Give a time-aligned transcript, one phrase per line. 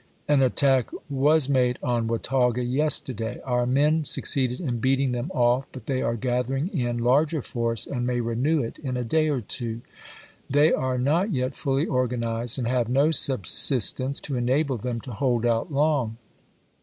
[0.27, 3.39] An attack was made on Watauga yesterday.
[3.45, 7.85] Our men suc ceeded in beating them off, but they are gathering in larger force
[7.85, 9.81] and may renew it in a day or two.
[10.49, 15.11] They are not yet fully organized, and have no sub sistence to enable them to
[15.11, 16.17] hold out long.